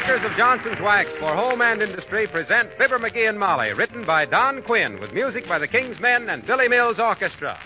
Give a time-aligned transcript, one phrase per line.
[0.00, 4.24] Makers of Johnson's Wax for Home and Industry present Fibber McGee and Molly, written by
[4.24, 7.58] Don Quinn with music by the King's Men and Billy Mills Orchestra.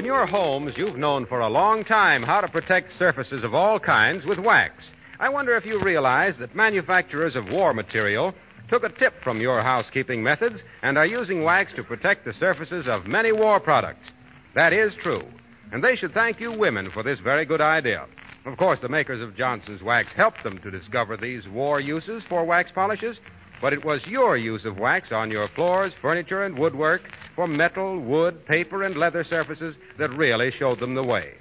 [0.00, 3.78] In your homes, you've known for a long time how to protect surfaces of all
[3.78, 4.72] kinds with wax.
[5.18, 8.34] I wonder if you realize that manufacturers of war material
[8.70, 12.88] took a tip from your housekeeping methods and are using wax to protect the surfaces
[12.88, 14.08] of many war products.
[14.54, 15.22] That is true.
[15.70, 18.06] And they should thank you women for this very good idea.
[18.46, 22.46] Of course, the makers of Johnson's Wax helped them to discover these war uses for
[22.46, 23.20] wax polishes,
[23.60, 27.02] but it was your use of wax on your floors, furniture, and woodwork
[27.34, 31.34] for metal, wood, paper, and leather surfaces that really showed them the way.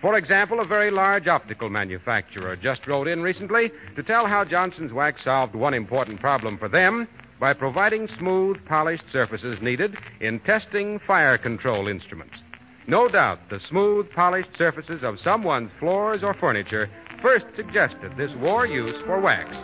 [0.00, 4.92] For example, a very large optical manufacturer just wrote in recently to tell how Johnson's
[4.92, 7.08] Wax solved one important problem for them
[7.40, 12.42] by providing smooth, polished surfaces needed in testing fire control instruments.
[12.86, 16.90] No doubt the smooth, polished surfaces of someone's floors or furniture
[17.22, 19.56] first suggested this war use for wax.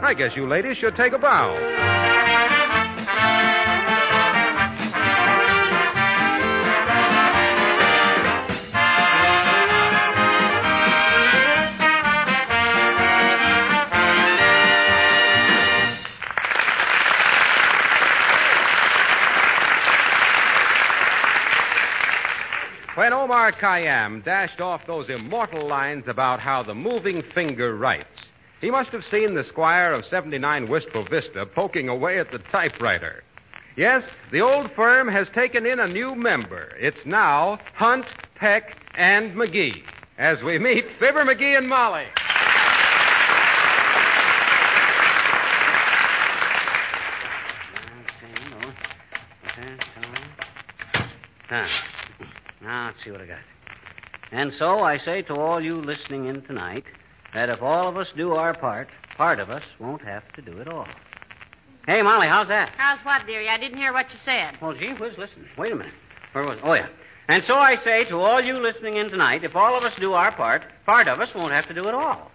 [0.00, 2.57] I guess you ladies should take a bow.
[23.08, 28.26] When Omar Khayyam dashed off those immortal lines about how the moving finger writes,
[28.60, 33.24] he must have seen the squire of 79 Wistful Vista poking away at the typewriter.
[33.78, 36.76] Yes, the old firm has taken in a new member.
[36.78, 38.04] It's now Hunt,
[38.34, 39.82] Peck, and McGee.
[40.18, 42.04] As we meet Fibber McGee and Molly.
[51.50, 51.97] Ah,
[52.60, 53.38] now, let's see what I got.
[54.30, 56.84] And so I say to all you listening in tonight
[57.34, 60.58] that if all of us do our part, part of us won't have to do
[60.58, 60.86] it all.
[61.86, 62.70] Hey, Molly, how's that?
[62.76, 63.48] How's what, dearie?
[63.48, 64.58] I didn't hear what you said.
[64.60, 65.46] Well, gee whiz, listen.
[65.56, 65.94] Wait a minute.
[66.32, 66.88] Where was Oh, yeah.
[67.28, 70.12] And so I say to all you listening in tonight, if all of us do
[70.12, 72.30] our part, part of us won't have to do it all.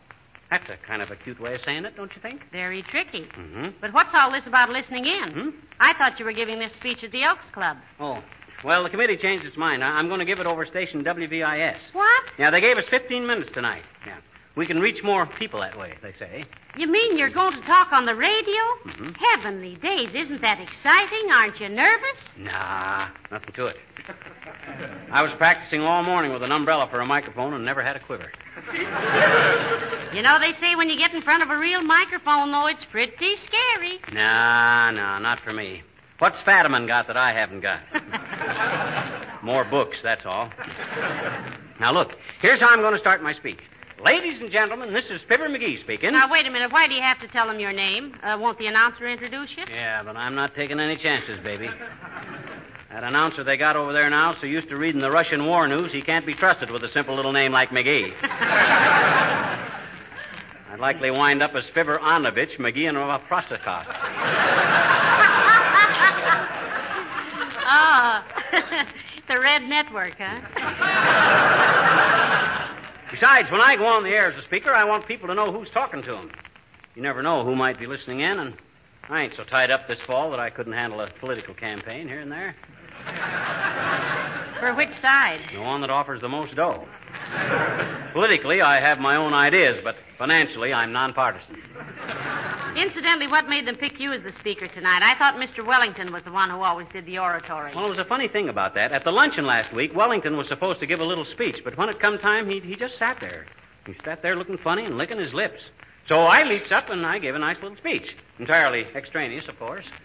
[0.50, 2.42] That's a kind of a cute way of saying it, don't you think?
[2.52, 3.24] Very tricky.
[3.24, 3.70] Mm-hmm.
[3.82, 5.32] But what's all this about listening in?
[5.32, 5.50] Hmm?
[5.80, 7.78] I thought you were giving this speech at the Elks Club.
[8.00, 8.24] Oh.
[8.64, 9.84] Well, the committee changed its mind.
[9.84, 11.78] I- I'm going to give it over station WVIS.
[11.94, 12.24] What?
[12.38, 13.84] Yeah, they gave us 15 minutes tonight.
[14.06, 14.18] Yeah.
[14.56, 16.46] We can reach more people that way, they say.
[16.78, 18.54] You mean you're going to talk on the radio?
[18.86, 19.12] Mm-hmm.
[19.14, 21.32] Heavenly days, isn't that exciting?
[21.32, 22.20] Aren't you nervous?
[22.38, 23.78] Nah, nothing to it.
[25.12, 28.00] I was practicing all morning with an umbrella for a microphone and never had a
[28.00, 28.32] quiver.
[30.14, 32.86] You know, they say when you get in front of a real microphone, though, it's
[32.86, 34.00] pretty scary.
[34.12, 35.82] Nah, nah, not for me.
[36.24, 37.82] What's Fadiman got that I haven't got?
[39.44, 40.50] More books, that's all.
[41.82, 42.12] Now, look,
[42.42, 43.60] here's how I'm going to start my speech.
[44.02, 46.14] Ladies and gentlemen, this is Fibber McGee speaking.
[46.14, 46.72] Now, wait a minute.
[46.72, 48.16] Why do you have to tell them your name?
[48.24, 49.66] Uh, won't the announcer introduce you?
[49.70, 51.68] Yeah, but I'm not taking any chances, baby.
[52.90, 55.92] That announcer they got over there now, so used to reading the Russian war news,
[55.92, 58.14] he can't be trusted with a simple little name like McGee.
[60.72, 63.02] I'd likely wind up as Fibber Anovich, McGee, and a
[67.76, 68.22] Oh,
[69.28, 70.42] the Red Network, huh?
[73.12, 75.52] Besides, when I go on the air as a speaker, I want people to know
[75.52, 76.32] who's talking to them.
[76.94, 78.54] You never know who might be listening in, and
[79.10, 82.20] I ain't so tied up this fall that I couldn't handle a political campaign here
[82.20, 82.56] and there.
[84.60, 85.42] For which side?
[85.52, 86.88] The one that offers the most dough.
[88.14, 91.58] Politically, I have my own ideas, but financially, I'm nonpartisan.
[92.76, 95.02] Incidentally, what made them pick you as the speaker tonight?
[95.04, 95.66] I thought Mr.
[95.66, 97.72] Wellington was the one who always did the oratory.
[97.76, 98.92] Well, it was a funny thing about that.
[98.92, 101.90] At the luncheon last week, Wellington was supposed to give a little speech, but when
[101.90, 103.46] it come time, he, he just sat there.
[103.86, 105.62] He sat there looking funny and licking his lips.
[106.08, 108.16] So I leaps up and I gave a nice little speech.
[108.40, 109.86] Entirely extraneous, of course.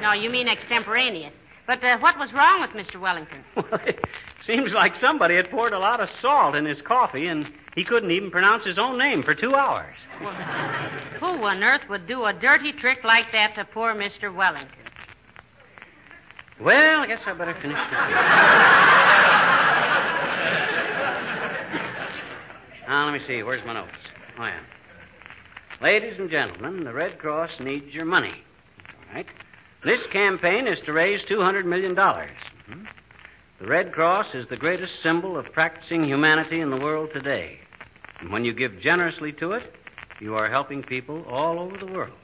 [0.00, 1.34] No, you mean extemporaneous.
[1.66, 2.98] But uh, what was wrong with Mr.
[2.98, 3.44] Wellington?
[3.54, 4.00] Well, it
[4.42, 8.10] seems like somebody had poured a lot of salt in his coffee, and he couldn't
[8.10, 9.94] even pronounce his own name for two hours.
[11.20, 14.34] Who on earth would do a dirty trick like that to poor Mr.
[14.34, 14.68] Wellington?
[16.60, 17.76] Well, I guess I better finish
[22.86, 23.42] now, let me see.
[23.42, 23.92] Where's my notes?
[24.38, 24.60] Oh, yeah.
[25.80, 28.34] Ladies and gentlemen, the Red Cross needs your money.
[29.08, 29.26] All right.
[29.84, 31.94] This campaign is to raise $200 million.
[31.96, 32.86] Mhm.
[33.60, 37.58] The Red Cross is the greatest symbol of practicing humanity in the world today.
[38.18, 39.74] And when you give generously to it,
[40.18, 42.16] you are helping people all over the world.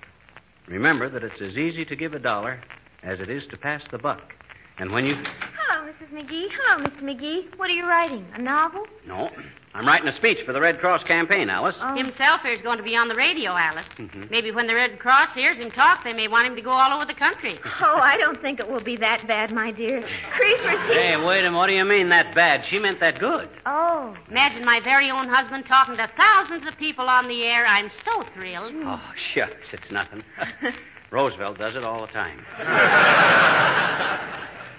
[0.67, 2.63] Remember that it's as easy to give a dollar
[3.03, 4.33] as it is to pass the buck.
[4.79, 5.15] And when you.
[5.15, 6.09] Hello, Mrs.
[6.11, 6.49] McGee.
[6.53, 7.03] Hello, Mr.
[7.03, 7.59] McGee.
[7.59, 8.27] What are you writing?
[8.33, 8.87] A novel?
[9.07, 9.29] No,
[9.77, 11.77] I'm writing a speech for the Red Cross campaign, Alice.
[11.83, 11.95] Oh.
[11.95, 13.85] Himself here's going to be on the radio, Alice.
[13.99, 14.31] Mhm.
[14.31, 16.97] Maybe when the Red Cross hears him talk, they may want him to go all
[16.97, 17.59] over the country.
[17.79, 20.01] Oh, I don't think it will be that bad, my dear.
[20.35, 20.79] Creepers.
[20.89, 21.57] Hey, wait a minute.
[21.57, 22.65] What do you mean that bad?
[22.69, 23.49] She meant that good.
[23.67, 24.17] Oh.
[24.31, 27.67] Imagine my very own husband talking to thousands of people on the air.
[27.67, 28.73] I'm so thrilled.
[28.77, 29.03] Oh,
[29.35, 30.25] shucks, it's nothing.
[31.11, 32.41] Roosevelt does it all the time.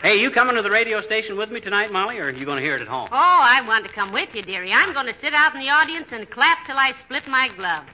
[0.04, 2.58] hey, you coming to the radio station with me tonight, Molly, or are you going
[2.58, 3.10] to hear it at home?
[3.12, 4.72] Oh, I want to come with you, dearie.
[4.72, 7.90] I'm going to sit out in the audience and clap till I split my gloves.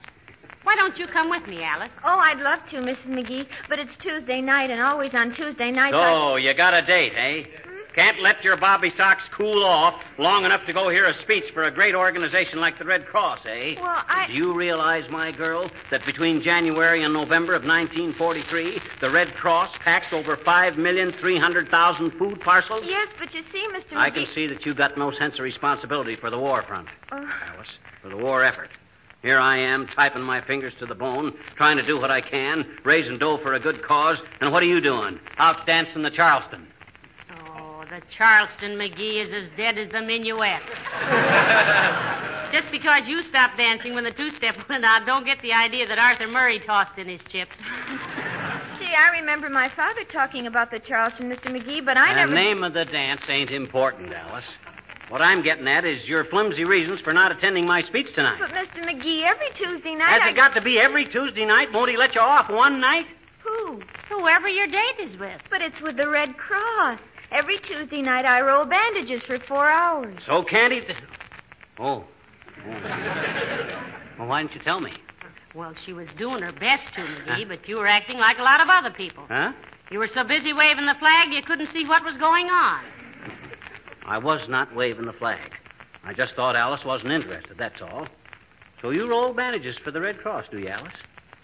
[0.62, 1.92] Why don't you come with me, Alice?
[2.04, 3.06] Oh, I'd love to, Mrs.
[3.06, 5.94] McGee, but it's Tuesday night, and always on Tuesday nights.
[5.94, 6.38] I...
[6.38, 7.63] You got a date, eh?
[7.94, 11.62] Can't let your bobby socks cool off long enough to go hear a speech for
[11.64, 13.76] a great organization like the Red Cross, eh?
[13.80, 19.10] Well, I- Do you realize, my girl, that between January and November of 1943, the
[19.10, 22.82] Red Cross packed over 5,300,000 food parcels?
[22.84, 23.92] Yes, but you see, Mr.
[23.92, 23.96] McGee.
[23.96, 27.28] I can see that you've got no sense of responsibility for the war front, Oh.
[27.54, 28.70] Alice, for the war effort.
[29.22, 32.66] Here I am, typing my fingers to the bone, trying to do what I can,
[32.84, 35.18] raising dough for a good cause, and what are you doing?
[35.38, 36.66] Out dancing the Charleston.
[37.94, 40.62] The Charleston McGee is as dead as the minuet.
[42.52, 45.96] Just because you stopped dancing when the two-step went out, don't get the idea that
[45.96, 47.56] Arthur Murray tossed in his chips.
[48.80, 51.54] Gee, I remember my father talking about the Charleston, Mr.
[51.54, 52.30] McGee, but I the never.
[52.30, 54.50] The name of the dance ain't important, Alice.
[55.08, 58.38] What I'm getting at is your flimsy reasons for not attending my speech tonight.
[58.40, 58.84] But, Mr.
[58.84, 60.20] McGee, every Tuesday night.
[60.20, 60.30] Has I...
[60.30, 61.68] it got to be every Tuesday night?
[61.72, 63.06] Won't he let you off one night?
[63.44, 63.82] Who?
[64.08, 65.40] Whoever your date is with.
[65.48, 66.98] But it's with the Red Cross.
[67.34, 70.22] Every Tuesday night I roll bandages for four hours.
[70.24, 70.80] So can't he?
[70.80, 70.96] Th-
[71.80, 72.04] oh.
[72.04, 72.04] oh.
[74.18, 74.92] well, why didn't you tell me?
[75.52, 78.60] Well, she was doing her best to McGee, but you were acting like a lot
[78.60, 79.24] of other people.
[79.26, 79.52] Huh?
[79.90, 82.84] You were so busy waving the flag you couldn't see what was going on.
[84.06, 85.58] I was not waving the flag.
[86.04, 88.06] I just thought Alice wasn't interested, that's all.
[88.80, 90.94] So you roll bandages for the Red Cross, do you, Alice?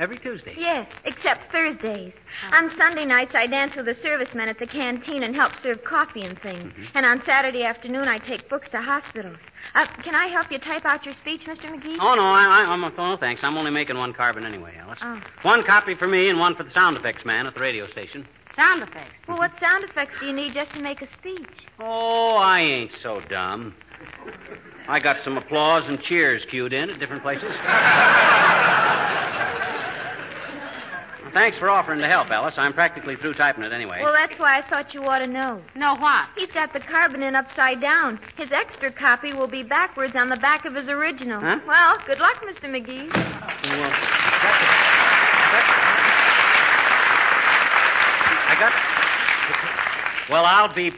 [0.00, 0.54] Every Tuesday?
[0.56, 2.14] Yes, except Thursdays.
[2.52, 6.22] On Sunday nights, I dance with the servicemen at the canteen and help serve coffee
[6.22, 6.72] and things.
[6.94, 9.36] And on Saturday afternoon, I take books to hospitals.
[9.74, 11.66] Uh, can I help you type out your speech, Mr.
[11.66, 11.98] McGee?
[12.00, 13.44] Oh, no, I, I, I'm, no, thanks.
[13.44, 15.00] I'm only making one carbon anyway, Alice.
[15.02, 15.20] Oh.
[15.42, 18.26] One copy for me and one for the sound effects man at the radio station.
[18.56, 19.12] Sound effects.
[19.28, 21.46] Well, what sound effects do you need just to make a speech?
[21.78, 23.74] Oh, I ain't so dumb.
[24.88, 27.52] I got some applause and cheers cued in at different places.
[31.32, 32.54] Thanks for offering to help, Alice.
[32.56, 34.00] I'm practically through typing it anyway.
[34.02, 35.62] Well, that's why I thought you ought to know.
[35.76, 36.28] No what?
[36.36, 38.18] He's got the carbon in upside down.
[38.36, 41.40] His extra copy will be backwards on the back of his original.
[41.40, 41.60] Huh?
[41.66, 42.64] Well, good luck, Mr.
[42.64, 43.08] McGee.
[43.12, 43.92] Well,
[48.48, 48.72] I got.
[50.30, 50.90] Well, I'll be.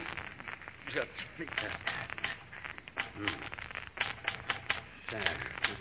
[3.15, 3.25] Hmm.
[5.11, 5.21] There,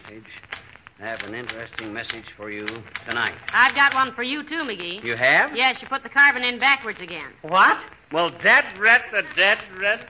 [0.09, 0.52] message.
[1.01, 2.67] I have an interesting message for you
[3.07, 3.35] tonight.
[3.53, 5.03] I've got one for you, too, McGee.
[5.03, 5.57] You have?
[5.57, 7.33] Yes, you put the carbon in backwards again.
[7.43, 7.79] What?
[8.13, 10.07] Well, dead red, the dead red.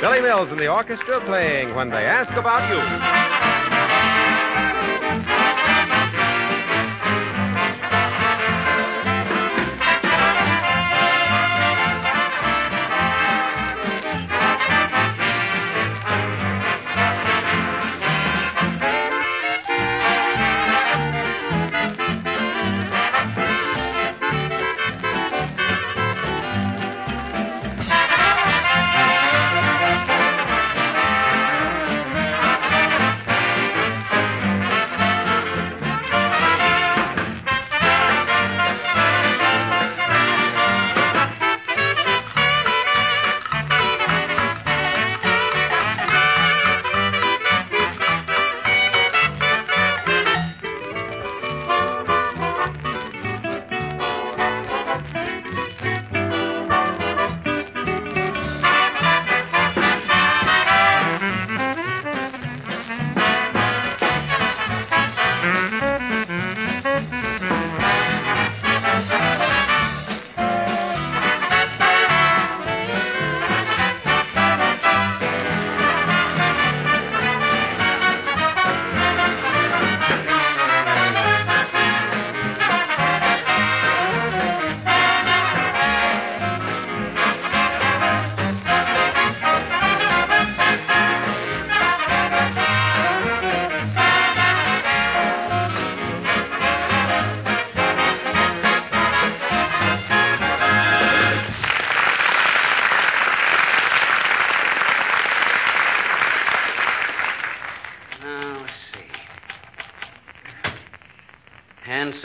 [0.00, 3.15] Billy Mills and the orchestra playing When They Ask About You.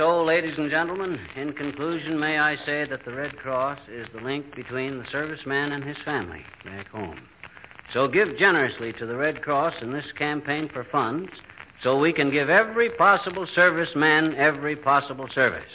[0.01, 4.20] So, ladies and gentlemen, in conclusion, may I say that the Red Cross is the
[4.20, 7.22] link between the serviceman and his family back home.
[7.93, 11.29] So give generously to the Red Cross in this campaign for funds
[11.84, 15.72] so we can give every possible serviceman every possible service.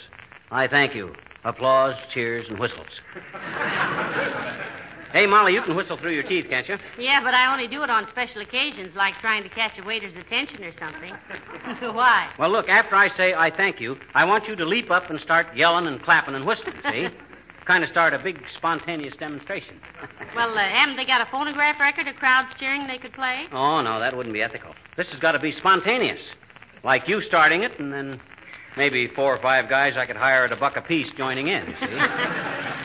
[0.51, 1.15] I thank you.
[1.45, 2.99] Applause, cheers, and whistles.
[5.13, 6.77] hey, Molly, you can whistle through your teeth, can't you?
[6.97, 10.15] Yeah, but I only do it on special occasions, like trying to catch a waiter's
[10.15, 11.13] attention or something.
[11.93, 12.31] Why?
[12.39, 15.19] Well, look, after I say I thank you, I want you to leap up and
[15.19, 17.07] start yelling and clapping and whistling, see?
[17.67, 19.79] kind of start a big spontaneous demonstration.
[20.35, 23.45] Well, uh, haven't they got a phonograph record of crowds cheering they could play?
[23.51, 24.75] oh, no, that wouldn't be ethical.
[24.95, 26.19] This has got to be spontaneous.
[26.83, 28.21] Like you starting it, and then
[28.75, 31.87] maybe four or five guys I could hire at a buck apiece joining in, see?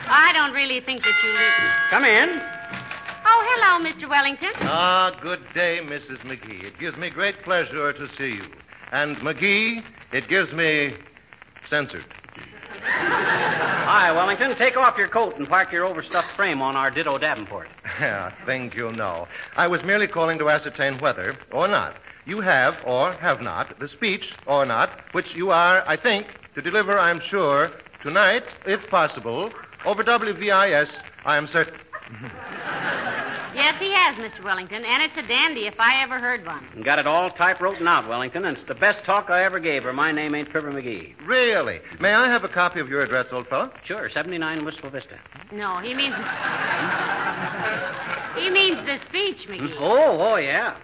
[0.07, 1.29] I don't really think that you.
[1.29, 2.39] Li- Come in.
[3.25, 4.09] oh, hello, Mr.
[4.09, 4.51] Wellington.
[4.61, 6.19] Ah, good day, Mrs.
[6.21, 6.63] McGee.
[6.63, 8.43] It gives me great pleasure to see you.
[8.91, 10.93] And McGee, it gives me
[11.65, 12.05] censored.
[12.85, 14.55] Hi, Wellington.
[14.57, 17.67] Take off your coat and park your overstuffed frame on our ditto Davenport.
[17.99, 19.27] Yeah, think you'll know.
[19.55, 21.95] I was merely calling to ascertain whether, or not,
[22.25, 26.61] you have, or have not, the speech, or not, which you are, I think, to
[26.61, 27.69] deliver, I'm sure,
[28.01, 29.51] tonight, if possible,
[29.85, 30.89] over WVIS,
[31.25, 31.79] I am certain.
[33.55, 34.43] Yes, he has, Mr.
[34.43, 36.65] Wellington, and it's a dandy if I ever heard one.
[36.83, 39.93] Got it all typewritten out, Wellington, and it's the best talk I ever gave her.
[39.93, 41.13] My name ain't Trevor McGee.
[41.27, 41.79] Really?
[41.99, 43.71] May I have a copy of your address, old fellow?
[43.83, 45.19] Sure, 79 Wistful Vista.
[45.51, 46.15] No, he means.
[48.35, 49.75] he means the speech, McGee.
[49.79, 50.75] Oh, oh, yeah.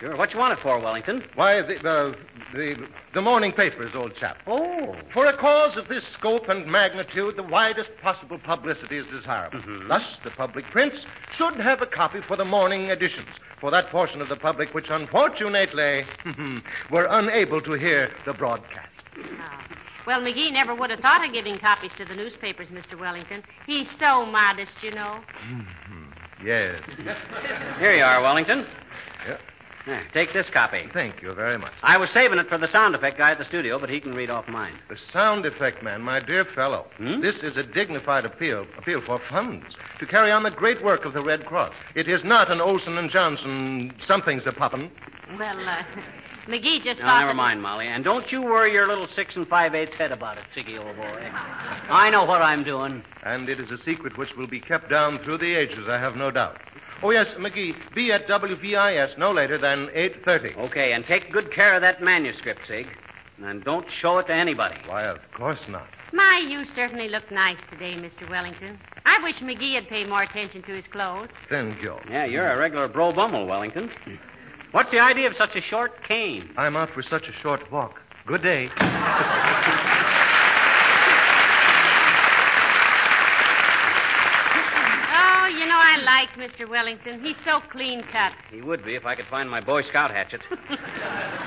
[0.00, 0.16] Sure.
[0.16, 1.24] What you want it for, Wellington?
[1.34, 2.16] Why, the, the,
[2.52, 4.38] the, the morning papers, old chap.
[4.46, 4.94] Oh.
[5.12, 9.58] For a cause of this scope and magnitude, the widest possible publicity is desirable.
[9.58, 9.88] Mm-hmm.
[9.88, 13.28] Thus, the public prints should have a copy for the morning editions,
[13.60, 16.02] for that portion of the public which unfortunately
[16.90, 18.90] were unable to hear the broadcast.
[19.16, 19.76] Oh.
[20.06, 22.98] Well, McGee never would have thought of giving copies to the newspapers, Mr.
[22.98, 23.42] Wellington.
[23.66, 25.20] He's so modest, you know.
[25.48, 26.46] Mm-hmm.
[26.46, 26.82] Yes.
[27.78, 28.66] Here you are, Wellington.
[29.26, 29.38] Yeah.
[29.84, 30.88] There, take this copy.
[30.92, 31.72] Thank you very much.
[31.82, 34.14] I was saving it for the sound effect guy at the studio, but he can
[34.14, 34.78] read off mine.
[34.88, 36.86] The sound effect man, my dear fellow.
[36.98, 37.20] Hmm?
[37.20, 39.66] This is a dignified appeal, appeal for funds
[39.98, 41.74] to carry on the great work of the Red Cross.
[41.96, 44.90] It is not an Olsen and Johnson something's a poppin'.
[45.38, 45.82] Well, uh,
[46.48, 47.20] McGee just No, thought.
[47.20, 47.86] never that- mind, Molly.
[47.86, 50.96] And don't you worry your little six and five eighths head about it, Siggy, old
[50.96, 51.30] boy.
[51.32, 53.02] I know what I'm doing.
[53.24, 56.14] And it is a secret which will be kept down through the ages, I have
[56.16, 56.58] no doubt.
[57.02, 60.56] Oh, yes, McGee, be at WVIS no later than 8.30.
[60.68, 62.86] Okay, and take good care of that manuscript, Sig.
[63.42, 64.76] And don't show it to anybody.
[64.86, 65.88] Why, of course not.
[66.12, 68.30] My, you certainly look nice today, Mr.
[68.30, 68.78] Wellington.
[69.04, 71.30] I wish McGee had paid more attention to his clothes.
[71.48, 71.96] Thank you.
[72.08, 73.90] Yeah, you're a regular Beau Brummell, Wellington.
[74.70, 76.50] What's the idea of such a short cane?
[76.56, 78.00] I'm out for such a short walk.
[78.26, 78.68] Good day.
[85.14, 86.68] Oh, you know, I like Mr.
[86.68, 87.20] Wellington.
[87.20, 88.32] He's so clean cut.
[88.50, 90.40] He would be if I could find my Boy Scout hatchet.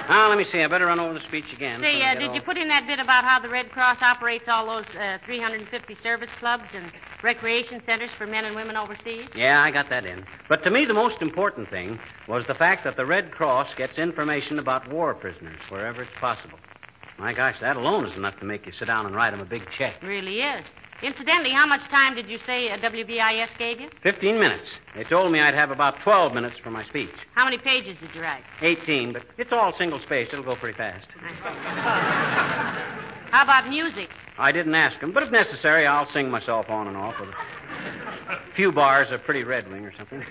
[0.10, 0.62] now, let me see.
[0.62, 1.79] I better run over the speech again.
[1.79, 4.46] Say, uh, did all- you put in that bit about how the Red Cross operates
[4.50, 6.91] all those uh, 350 service clubs and
[7.24, 9.29] recreation centers for men and women overseas?
[9.34, 10.25] Yeah, I got that in.
[10.50, 13.98] But to me, the most important thing was the fact that the Red Cross gets
[13.98, 16.60] information about war prisoners wherever it's possible.
[17.17, 19.46] My gosh, that alone is enough to make you sit down and write them a
[19.46, 20.03] big check.
[20.03, 20.65] Really is.
[21.05, 23.89] Incidentally, how much time did you say uh, WVIS gave you?
[24.01, 24.79] Fifteen minutes.
[24.95, 27.12] They told me I'd have about 12 minutes for my speech.
[27.35, 28.41] How many pages did you write?
[28.62, 30.33] 18, but it's all single spaced.
[30.33, 31.07] It'll go pretty fast.
[33.29, 34.09] How about music?
[34.39, 37.35] I didn't ask him, but if necessary, I'll sing myself on and off with a
[38.55, 40.24] few bars of Pretty Red Wing or something.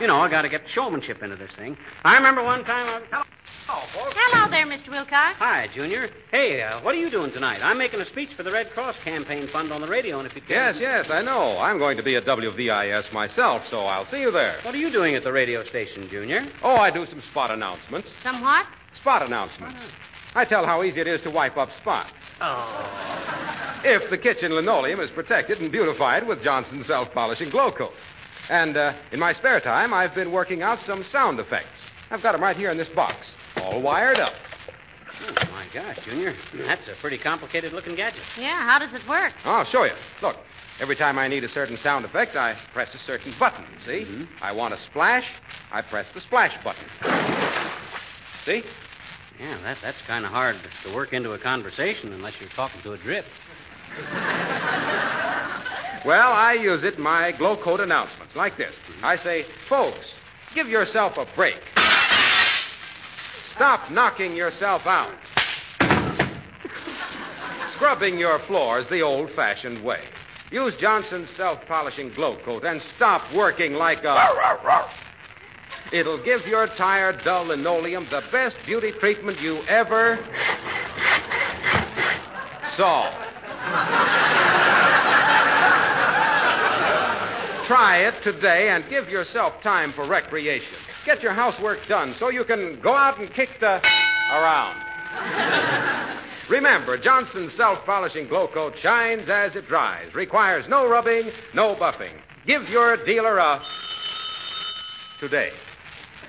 [0.00, 1.76] You know, I got to get showmanship into this thing.
[2.04, 3.26] I remember one time I was.
[3.66, 4.14] Hello, folks.
[4.16, 4.88] Hello there, Mr.
[4.88, 5.36] Wilcox.
[5.38, 6.08] Hi, Junior.
[6.30, 7.60] Hey, uh, what are you doing tonight?
[7.62, 10.34] I'm making a speech for the Red Cross campaign fund on the radio, and if
[10.34, 10.50] you can.
[10.50, 11.58] Yes, yes, I know.
[11.58, 14.56] I'm going to be at WVIS myself, so I'll see you there.
[14.62, 16.46] What are you doing at the radio station, Junior?
[16.62, 18.08] Oh, I do some spot announcements.
[18.22, 18.64] Somewhat?
[18.94, 19.82] Spot announcements.
[20.34, 22.14] I tell how easy it is to wipe up spots.
[22.40, 23.82] Oh.
[23.84, 27.92] If the kitchen linoleum is protected and beautified with Johnson's self polishing Glo-Coat.
[28.48, 31.82] And uh, in my spare time, I've been working out some sound effects.
[32.10, 34.32] I've got them right here in this box, all wired up.
[35.22, 36.34] Oh, my gosh, Junior.
[36.54, 38.20] That's a pretty complicated looking gadget.
[38.38, 39.32] Yeah, how does it work?
[39.44, 39.92] I'll show you.
[40.22, 40.36] Look,
[40.80, 43.64] every time I need a certain sound effect, I press a certain button.
[43.84, 44.04] See?
[44.04, 44.24] Mm-hmm.
[44.42, 45.24] I want a splash,
[45.72, 46.84] I press the splash button.
[48.44, 48.62] See?
[49.40, 52.92] Yeah, that, that's kind of hard to work into a conversation unless you're talking to
[52.92, 53.24] a drip.
[56.04, 58.74] Well, I use it in my Glo-Coat announcements like this.
[58.74, 59.04] Mm-hmm.
[59.04, 60.14] I say, folks,
[60.54, 61.56] give yourself a break.
[63.56, 65.16] Stop knocking yourself out.
[67.74, 70.00] Scrubbing your floors the old fashioned way.
[70.50, 74.14] Use Johnson's self polishing Glo-Coat and stop working like a.
[75.90, 80.16] It'll give your tired, dull linoleum the best beauty treatment you ever
[82.76, 83.10] saw.
[87.66, 90.85] Try it today and give yourself time for recreation.
[91.06, 93.80] Get your housework done so you can go out and kick the
[94.32, 94.82] around.
[96.50, 102.12] Remember, Johnson's self polishing Glo-Coat shines as it dries, requires no rubbing, no buffing.
[102.44, 103.60] Give your dealer a
[105.20, 105.52] today.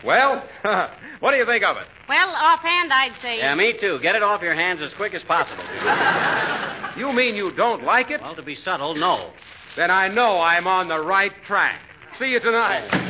[0.06, 0.48] Well,
[1.22, 1.88] what do you think of it?
[2.08, 3.40] Well, offhand, I'd say.
[3.40, 3.98] Yeah, me too.
[4.04, 5.64] Get it off your hands as quick as possible.
[6.98, 8.22] You mean you don't like it?
[8.22, 9.30] Well, to be subtle, no.
[9.76, 11.80] Then I know I'm on the right track.
[12.18, 13.07] See you tonight.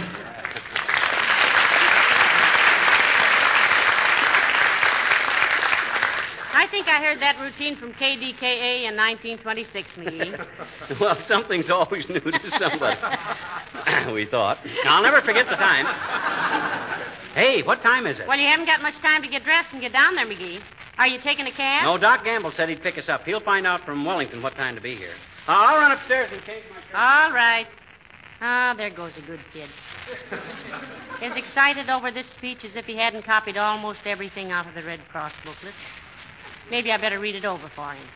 [6.58, 11.00] I think I heard that routine from KDKA in 1926, McGee.
[11.00, 12.98] well, something's always new to somebody.
[14.12, 14.58] we thought.
[14.86, 15.86] I'll never forget the time.
[17.36, 18.28] Hey, what time is it?
[18.28, 20.60] well, you haven't got much time to get dressed and get down there, McGee.
[20.98, 21.86] Are you taking a cab?
[21.86, 23.22] No, Doc Gamble said he'd pick us up.
[23.22, 25.14] He'll find out from Wellington what time to be here.
[25.48, 26.96] Uh, I'll run upstairs and change my shirt.
[26.96, 27.68] All right.
[28.42, 29.70] Ah, there goes a good kid.
[31.22, 34.82] as excited over this speech as if he hadn't copied almost everything out of the
[34.82, 35.76] Red Cross booklet.
[36.70, 38.08] Maybe I better read it over for him.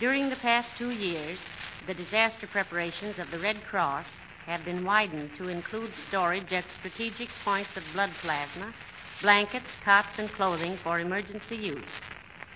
[0.00, 1.38] During the past two years,
[1.86, 4.06] the disaster preparations of the Red Cross
[4.46, 8.74] have been widened to include storage at strategic points of blood plasma,
[9.20, 12.00] blankets, cots, and clothing for emergency use.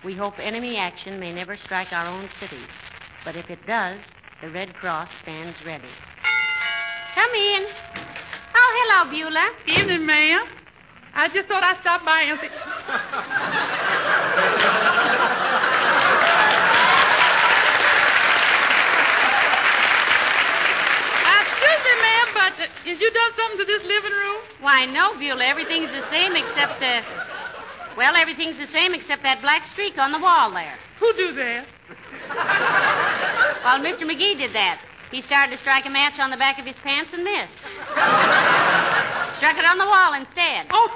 [0.04, 2.68] We hope enemy action may never strike our own cities,
[3.24, 4.00] but if it does,
[4.42, 5.88] the Red Cross stands ready.
[7.14, 7.64] Come in.
[8.54, 9.50] Oh, hello, Beulah.
[9.66, 10.46] Evening, ma'am.
[11.14, 12.50] I just thought I'd stop by and say.
[21.26, 22.28] Uh, excuse me, ma'am,
[22.86, 24.40] has you done something to this living room?
[24.60, 25.44] Why, no, Beulah.
[25.44, 27.02] Everything's the same except the.
[27.96, 30.78] Well, everything's the same except that black streak on the wall there.
[31.00, 31.66] Who do that?
[33.64, 34.02] Well, Mr.
[34.02, 34.80] McGee did that.
[35.10, 37.56] He started to strike a match on the back of his pants and missed.
[39.38, 40.66] Struck it on the wall instead.
[40.70, 40.88] Oh.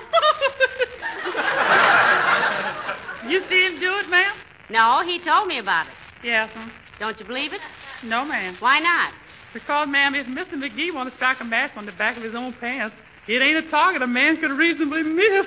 [3.28, 4.32] you see him do it, ma'am?
[4.68, 5.92] No, he told me about it.
[6.22, 6.70] Yes, ma'am.
[6.98, 7.60] Don't you believe it?
[8.04, 8.56] No, ma'am.
[8.60, 9.12] Why not?
[9.52, 10.54] Because, ma'am, if Mr.
[10.54, 12.94] McGee want to strike a match on the back of his own pants,
[13.26, 15.46] it ain't a target a man could reasonably miss.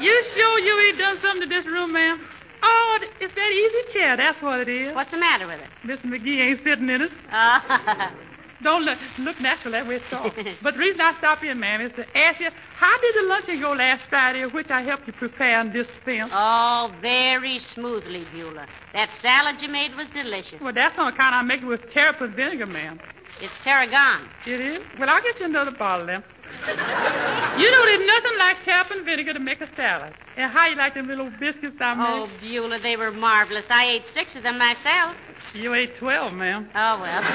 [0.00, 2.20] you sure you ain't done something to this room, ma'am?
[2.62, 4.16] Oh, it's that easy chair.
[4.16, 4.94] That's what it is.
[4.94, 5.68] What's the matter with it?
[5.84, 6.06] Mr.
[6.06, 7.10] McGee ain't sitting in it.
[8.62, 10.30] Don't look, look natural that way at all.
[10.62, 13.60] but the reason I stopped in, ma'am, is to ask you, how did the luncheon
[13.60, 16.30] go last Friday, which I helped you prepare and dispense?
[16.32, 18.68] Oh, very smoothly, Beulah.
[18.94, 20.60] That salad you made was delicious.
[20.60, 23.00] Well, that's on account I make it with terrapin vinegar, ma'am.
[23.40, 24.28] It's tarragon.
[24.46, 24.80] It is?
[24.98, 26.22] Well, I'll get you another bottle then.
[27.58, 30.14] you know, there's nothing like terrapin vinegar to make a salad.
[30.36, 32.04] And how you like them little biscuits I made?
[32.06, 33.64] Oh, Beulah, they were marvelous.
[33.68, 35.16] I ate six of them myself.
[35.54, 36.70] You ate 12, ma'am.
[36.74, 37.22] Oh, well.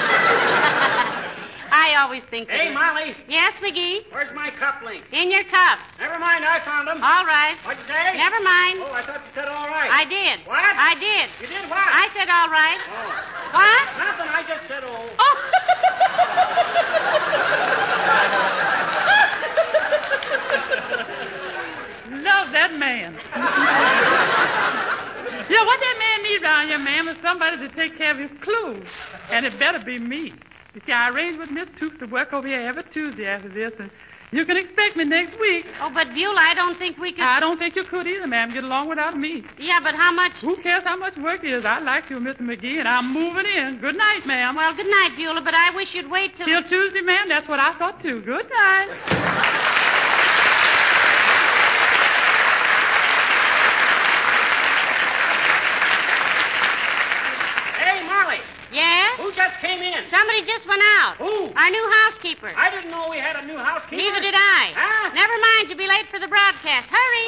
[1.70, 2.58] I always think that.
[2.58, 4.10] Hey, Molly, Yes, McGee?
[4.10, 5.04] where's my cufflink?
[5.14, 5.86] In your cups.
[6.00, 7.04] Never mind, I found them.
[7.04, 7.54] All right.
[7.62, 8.18] What'd you say?
[8.18, 8.80] Never mind.
[8.82, 9.92] Oh, I thought you said all right.
[9.92, 10.48] I did.
[10.48, 10.58] What?
[10.64, 11.30] I did.
[11.44, 11.84] You did what?
[11.84, 12.80] I said all right.
[12.88, 13.14] Oh.
[13.54, 13.84] What?
[14.00, 15.06] Nothing, I just said oh.
[22.24, 23.14] Love that man.
[25.50, 28.32] yeah, what that man needs around here, ma'am, is somebody to take care of his
[28.42, 28.86] clothes.
[29.32, 30.34] And it better be me.
[30.74, 33.72] You see, I arranged with Miss Tooks to work over here every Tuesday after this,
[33.80, 33.90] and
[34.32, 35.66] you can expect me next week.
[35.82, 37.22] Oh, but Beulah, I don't think we could.
[37.24, 38.52] I don't think you could either, ma'am.
[38.52, 39.44] Get along without me.
[39.58, 40.34] Yeah, but how much?
[40.42, 41.66] Who cares how much work it is?
[41.66, 42.42] I like you, Mr.
[42.42, 43.80] McGee, and I'm moving in.
[43.80, 44.56] Good night, ma'am.
[44.56, 46.46] Well, good night, Beulah, but I wish you'd wait till.
[46.46, 47.28] Till Tuesday, ma'am.
[47.30, 48.22] That's what I thought, too.
[48.22, 49.98] Good night.
[57.80, 59.16] Hey, Molly, Yeah?
[59.18, 60.10] who just came in?
[60.10, 61.16] Somebody just went out.
[61.18, 61.54] Who?
[61.56, 62.52] Our new housekeeper.
[62.56, 63.96] I didn't know we had a new housekeeper.
[63.96, 64.74] Neither did I.
[64.76, 65.14] Huh?
[65.14, 66.90] Never mind, you'll be late for the broadcast.
[66.92, 67.28] Hurry.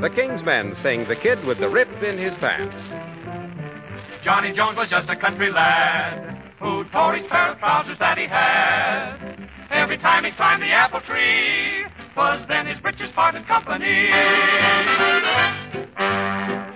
[0.00, 2.74] The King's Men sing The Kid with the Rip in His Pants.
[4.24, 8.26] Johnny Jones was just a country lad who tore his pair of trousers that he
[8.26, 9.29] had.
[9.80, 14.12] Every time he climbed the apple tree was then his richest part in company.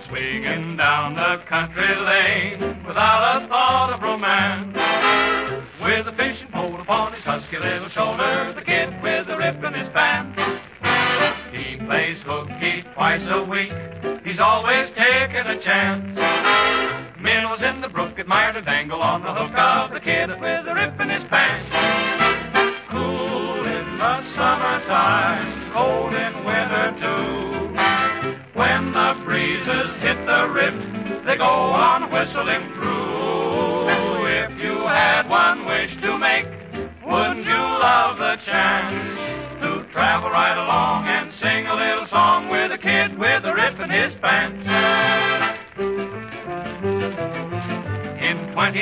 [0.09, 4.73] Swinging down the country lane without a thought of romance.
[5.85, 9.73] With a fishing pole upon his husky little shoulder, the kid with the rip in
[9.77, 10.41] his pants.
[11.53, 13.71] He plays hooky twice a week.
[14.25, 16.09] He's always taking a chance.
[17.21, 20.31] Minnows in the brook admire to dangle on the hook of the kid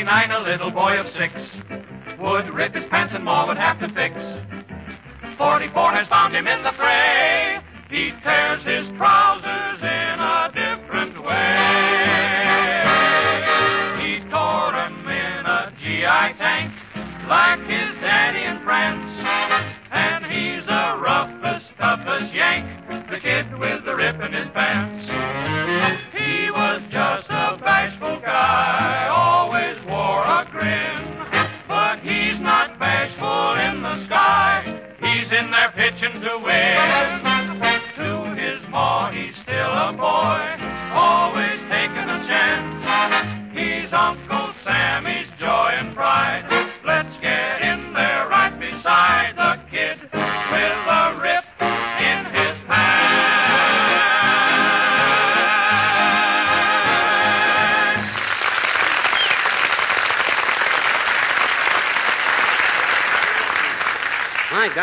[0.03, 1.31] 1949, a little boy of six
[2.19, 4.19] would rip his pants and more would have to fix.
[5.37, 6.72] 44 has found him in the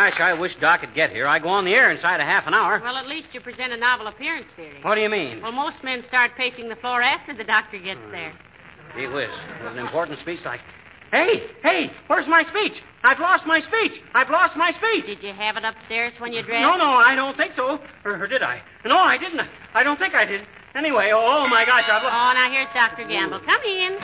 [0.09, 1.27] gosh, I wish Doc could get here.
[1.27, 2.81] I go on the air inside a half an hour.
[2.83, 4.79] Well, at least you present a novel appearance theory.
[4.81, 5.43] What do you mean?
[5.43, 8.13] Well, most men start pacing the floor after the doctor gets hmm.
[8.13, 8.33] there.
[8.97, 9.29] Gee whiz.
[9.63, 10.61] With an important speech like,
[11.11, 12.81] Hey, hey, where's my speech?
[13.03, 14.01] I've lost my speech.
[14.15, 15.07] I've lost my speech.
[15.07, 16.63] Did you have it upstairs when you dressed?
[16.63, 17.81] No, no, I don't think so.
[18.05, 18.63] Or, or did I?
[18.85, 19.41] No, I didn't.
[19.75, 20.47] I don't think I did.
[20.77, 22.15] Anyway, oh, oh my gosh, I've lost.
[22.15, 23.09] Oh, now here's Dr.
[23.09, 23.41] Gamble.
[23.41, 23.99] Come in.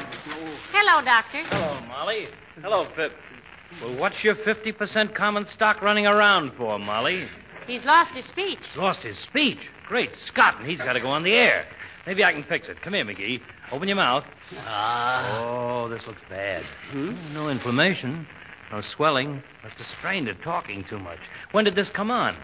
[0.72, 1.44] Hello, Doctor.
[1.46, 2.26] Hello, Molly.
[2.60, 3.12] Hello, Pip.
[3.80, 7.28] Well, what's your 50% common stock running around for, Molly?
[7.66, 8.58] He's lost his speech.
[8.76, 9.58] Lost his speech.
[9.86, 11.66] Great Scott, and he's got to go on the air.
[12.06, 12.80] Maybe I can fix it.
[12.82, 13.40] Come here, McGee.
[13.72, 14.24] Open your mouth.
[14.58, 15.40] Ah.
[15.42, 16.64] Oh, this looks bad.
[16.90, 17.34] Hmm?
[17.34, 18.26] No inflammation.
[18.70, 19.42] No swelling.
[19.62, 21.18] Must have strained it talking too much.
[21.52, 22.36] When did this come on?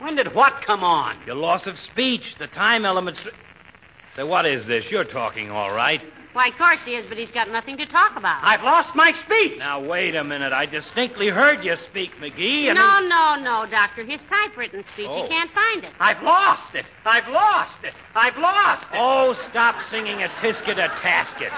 [0.00, 1.16] When did what come on?
[1.26, 2.34] Your loss of speech.
[2.38, 3.20] The time elements.
[4.16, 4.86] So what is this?
[4.90, 6.00] You're talking all right.
[6.32, 8.42] Why, of course he is, but he's got nothing to talk about.
[8.42, 9.58] I've lost my speech.
[9.58, 10.52] Now, wait a minute.
[10.52, 12.68] I distinctly heard you speak, McGee.
[12.68, 14.02] And No, no, no, Doctor.
[14.02, 15.08] His typewritten speech.
[15.10, 15.22] Oh.
[15.22, 15.92] He can't find it.
[16.00, 16.86] I've lost it.
[17.04, 17.92] I've lost it.
[18.14, 18.96] I've lost it.
[18.98, 21.52] Oh, stop singing a tisket a tasket.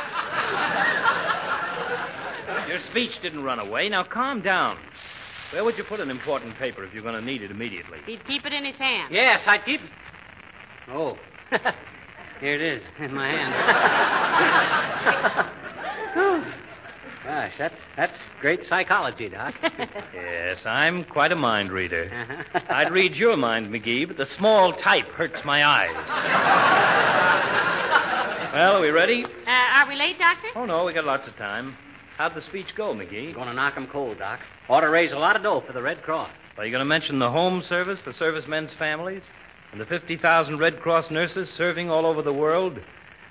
[2.69, 3.89] Your speech didn't run away.
[3.89, 4.79] Now, calm down.
[5.53, 8.01] Where would you put an important paper if you're going to need it immediately?
[8.07, 9.13] He'd keep it in his hand.
[9.15, 9.81] Yes, I'd keep.
[9.81, 9.91] It.
[10.89, 11.17] Oh,
[12.41, 13.53] here it is in my hand.
[16.15, 16.53] Whew.
[17.25, 19.55] Gosh, that's that's great psychology, Doc.
[20.15, 22.11] Yes, I'm quite a mind reader.
[22.13, 22.61] Uh-huh.
[22.69, 25.95] I'd read your mind, McGee, but the small type hurts my eyes.
[28.55, 29.25] well, are we ready?
[29.25, 30.49] Uh, are we late, Doctor?
[30.55, 31.77] Oh, no, we got lots of time.
[32.19, 33.35] How'd the speech go, McGee?
[33.35, 34.39] Going to knock 'em cold, Doc.
[34.69, 36.31] Ought to raise a lot of dough for the Red Cross.
[36.59, 39.23] Are you going to mention the home service for servicemen's families?
[39.75, 42.79] And the 50,000 Red Cross nurses serving all over the world?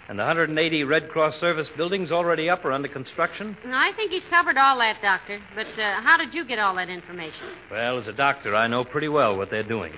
[0.09, 3.55] And the 180 Red Cross service buildings already up or under construction?
[3.65, 5.39] I think he's covered all that, Doctor.
[5.55, 7.47] But uh, how did you get all that information?
[7.71, 9.93] Well, as a doctor, I know pretty well what they're doing.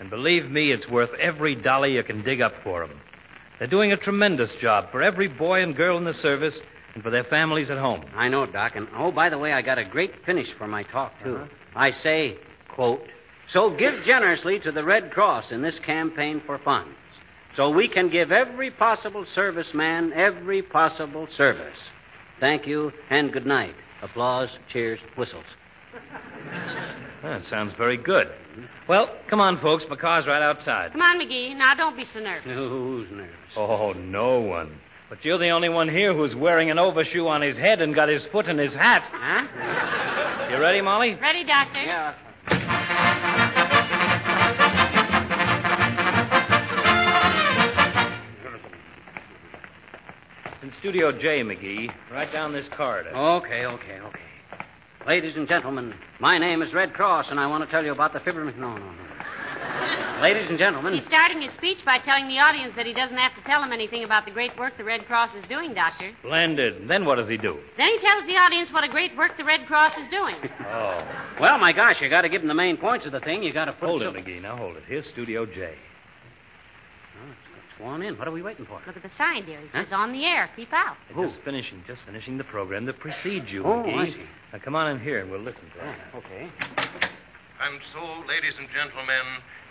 [0.00, 2.98] And believe me, it's worth every dollar you can dig up for them.
[3.58, 6.58] They're doing a tremendous job for every boy and girl in the service
[6.94, 8.02] and for their families at home.
[8.14, 8.76] I know, Doc.
[8.76, 11.44] And oh, by the way, I got a great finish for my talk, too.
[11.76, 12.38] I say,
[12.70, 13.02] quote,
[13.52, 16.96] so give generously to the Red Cross in this campaign for funds,
[17.54, 21.78] so we can give every possible serviceman every possible service.
[22.40, 23.74] Thank you and good night.
[24.02, 25.44] Applause, cheers, whistles.
[27.22, 28.28] That sounds very good.
[28.88, 29.86] Well, come on, folks.
[29.88, 30.90] My car's right outside.
[30.90, 31.56] Come on, McGee.
[31.56, 32.52] Now, don't be so nervous.
[32.52, 33.36] Who's nervous?
[33.56, 34.76] Oh, no one.
[35.08, 38.08] But you're the only one here who's wearing an overshoe on his head and got
[38.08, 39.02] his foot in his hat.
[39.12, 40.50] Huh?
[40.50, 41.16] You ready, Molly?
[41.20, 41.80] Ready, Doctor?
[41.80, 42.14] Yeah.
[50.62, 51.92] In Studio J, McGee.
[52.12, 53.10] Right down this corridor.
[53.10, 54.18] Okay, okay, okay.
[55.06, 58.12] Ladies and gentlemen, my name is Red Cross, and I want to tell you about
[58.12, 58.58] the fibromyalgia.
[58.58, 60.20] No, no, no.
[60.22, 63.34] Ladies and gentlemen, He's starting his speech by telling the audience that he doesn't have
[63.34, 66.12] to tell them anything about the great work the Red Cross is doing, Doctor.
[66.20, 66.86] Splendid.
[66.88, 67.58] Then what does he do?
[67.76, 70.36] Then he tells the audience what a great work the Red Cross is doing.
[70.74, 71.06] Oh.
[71.40, 73.42] well, my gosh, you got to give them the main points of the thing.
[73.42, 74.40] You got to put Hold so- it, McGee.
[74.40, 74.84] Now hold it.
[74.86, 75.74] Here's Studio J.
[77.72, 78.16] It's sworn in.
[78.18, 78.80] What are we waiting for?
[78.86, 79.58] Look at the sign, dear.
[79.60, 79.84] It Huh?
[79.84, 80.50] says on the air.
[80.56, 80.96] Keep out.
[81.14, 83.98] They're Just finishing, just finishing the program that precedes you, Oh, McGee.
[83.98, 84.26] I see.
[84.52, 85.94] Now come on in here and we'll listen to it.
[86.14, 86.50] Oh, okay.
[87.60, 89.22] And so, ladies and gentlemen,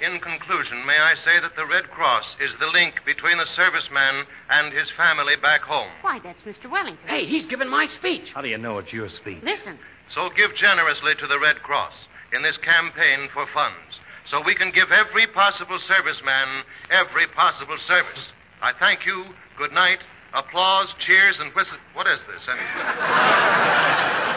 [0.02, 4.24] in conclusion, may I say that the Red Cross is the link between the serviceman
[4.50, 5.90] and his family back home.
[6.02, 6.72] Why, that's Mr.
[6.72, 7.06] Wellington.
[7.08, 8.32] Hey, he's giving my speech.
[8.34, 9.44] How do you know it's your speech?
[9.44, 9.78] Listen.
[10.10, 14.72] So give generously to the Red Cross in this campaign for funds, so we can
[14.72, 18.32] give every possible serviceman every possible service.
[18.62, 19.26] I thank you.
[19.58, 20.00] Good night.
[20.34, 21.78] Applause, cheers, and whistle.
[21.94, 22.48] What is this?
[22.48, 22.52] Eh?
[22.52, 22.62] Any-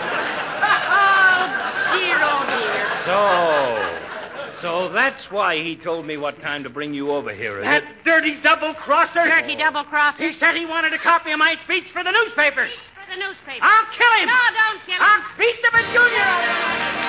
[0.66, 2.86] Oh, dear, oh, dear.
[3.06, 7.64] So, so that's why he told me what time to bring you over here, is
[7.64, 8.04] That it?
[8.04, 9.24] dirty double crosser.
[9.24, 10.26] Dirty double crosser.
[10.30, 12.72] He said he wanted a copy of my speech for the newspapers.
[12.94, 13.60] For the newspapers.
[13.62, 14.26] I'll kill him.
[14.26, 15.02] No, don't kill him.
[15.02, 17.03] I'll beat the Junior.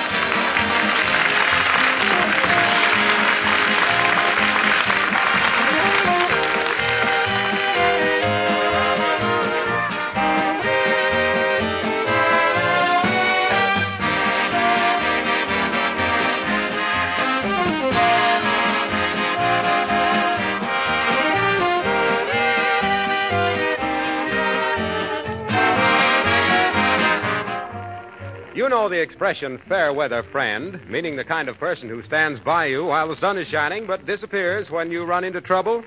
[28.66, 32.66] You know the expression fair weather friend, meaning the kind of person who stands by
[32.66, 35.84] you while the sun is shining but disappears when you run into trouble?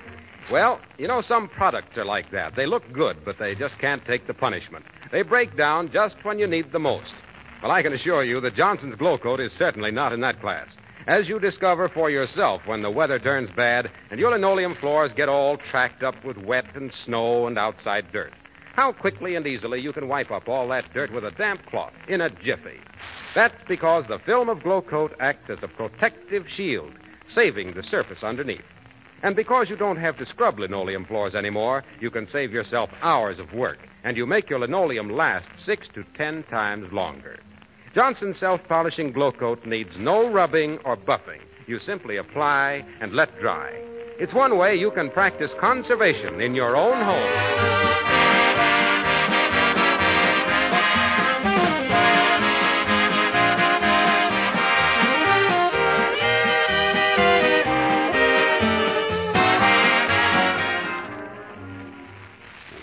[0.50, 2.56] Well, you know, some products are like that.
[2.56, 4.86] They look good, but they just can't take the punishment.
[5.12, 7.12] They break down just when you need the most.
[7.62, 10.74] Well, I can assure you that Johnson's Glo-Coat is certainly not in that class.
[11.06, 15.28] As you discover for yourself when the weather turns bad and your linoleum floors get
[15.28, 18.32] all tracked up with wet and snow and outside dirt.
[18.74, 21.92] How quickly and easily you can wipe up all that dirt with a damp cloth
[22.08, 22.80] in a jiffy.
[23.34, 26.92] That's because the film of Glo-Coat acts as a protective shield,
[27.28, 28.64] saving the surface underneath.
[29.22, 33.38] And because you don't have to scrub linoleum floors anymore, you can save yourself hours
[33.38, 37.38] of work, and you make your linoleum last six to ten times longer.
[37.94, 41.42] Johnson's self polishing Glo-Coat needs no rubbing or buffing.
[41.66, 43.70] You simply apply and let dry.
[44.18, 47.79] It's one way you can practice conservation in your own home.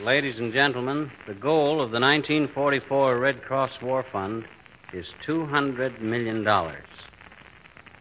[0.08, 4.46] Ladies and gentlemen, the goal of the 1944 Red Cross War Fund
[4.93, 6.48] is $200 million.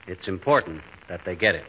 [0.07, 1.65] It's important that they get it.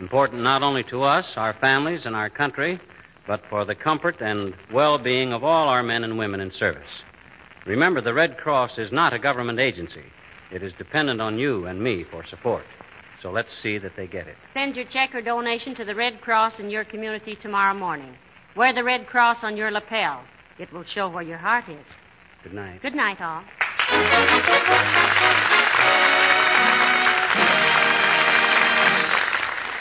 [0.00, 2.78] Important not only to us, our families, and our country,
[3.26, 7.02] but for the comfort and well being of all our men and women in service.
[7.64, 10.04] Remember, the Red Cross is not a government agency.
[10.52, 12.64] It is dependent on you and me for support.
[13.22, 14.36] So let's see that they get it.
[14.52, 18.14] Send your check or donation to the Red Cross in your community tomorrow morning.
[18.58, 20.24] Wear the Red Cross on your lapel.
[20.58, 21.86] It will show where your heart is.
[22.42, 22.82] Good night.
[22.82, 23.44] Good night, all.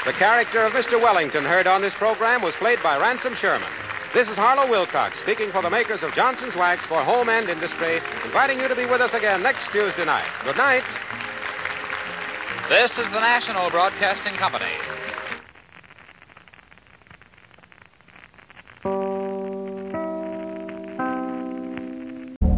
[0.06, 1.02] The character of Mr.
[1.02, 3.68] Wellington heard on this program was played by Ransom Sherman.
[4.14, 8.00] This is Harlow Wilcox speaking for the makers of Johnson's Wax for Home and Industry,
[8.26, 10.30] inviting you to be with us again next Tuesday night.
[10.46, 10.84] Good night.
[12.70, 14.70] This is the National Broadcasting Company.